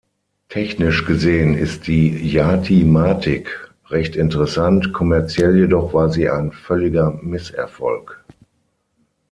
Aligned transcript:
Technisch 0.49 1.05
gesehen 1.05 1.53
ist 1.53 1.85
die 1.85 2.09
Jati-Matic 2.31 3.71
recht 3.91 4.15
interessant, 4.15 4.93
kommerziell 4.93 5.55
jedoch 5.55 5.93
war 5.93 6.09
sie 6.09 6.27
ein 6.27 6.51
völliger 6.51 7.19
Misserfolg. 7.21 8.19